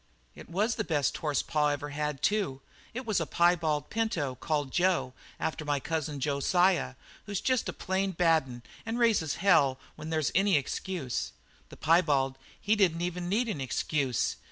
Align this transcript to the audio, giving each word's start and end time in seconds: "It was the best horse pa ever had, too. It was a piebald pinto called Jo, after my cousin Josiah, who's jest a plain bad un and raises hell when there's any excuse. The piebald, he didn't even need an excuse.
"It 0.33 0.49
was 0.49 0.73
the 0.77 0.83
best 0.83 1.15
horse 1.17 1.43
pa 1.43 1.67
ever 1.67 1.89
had, 1.89 2.23
too. 2.23 2.61
It 2.91 3.05
was 3.05 3.19
a 3.19 3.27
piebald 3.27 3.91
pinto 3.91 4.33
called 4.33 4.71
Jo, 4.71 5.13
after 5.39 5.63
my 5.63 5.79
cousin 5.79 6.19
Josiah, 6.19 6.95
who's 7.27 7.39
jest 7.39 7.69
a 7.69 7.71
plain 7.73 8.09
bad 8.09 8.45
un 8.47 8.63
and 8.83 8.97
raises 8.97 9.35
hell 9.45 9.77
when 9.95 10.09
there's 10.09 10.31
any 10.33 10.57
excuse. 10.57 11.33
The 11.69 11.77
piebald, 11.77 12.39
he 12.59 12.75
didn't 12.75 13.01
even 13.01 13.29
need 13.29 13.47
an 13.47 13.61
excuse. 13.61 14.37